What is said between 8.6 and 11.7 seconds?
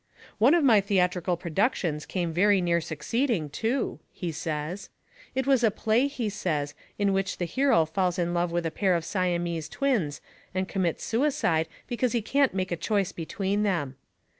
a pair of Siamese twins and commits suicide